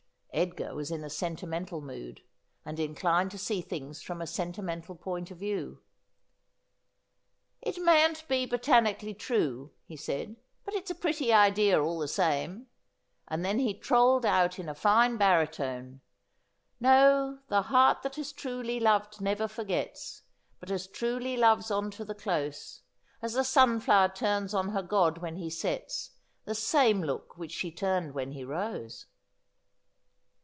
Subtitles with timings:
[0.33, 2.21] Edgar was in a sentimental mood,
[2.63, 5.81] and inclined to see things from a sentimental point of view.'
[7.61, 12.67] It mayn't be botanically true,' he said,' but it's a pretty idea all the same;'
[13.27, 15.99] and then he trolled out in a fiae baritone:'
[16.79, 20.21] No, the heart that has truly loved never forgets,
[20.61, 22.83] But as truly loves on to the close;
[23.21, 26.11] As the sunflower turns on her god, when he sets,
[26.45, 29.07] The same look which she turned when he rose.'